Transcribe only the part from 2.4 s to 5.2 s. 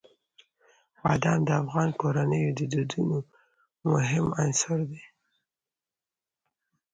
د دودونو مهم عنصر دی.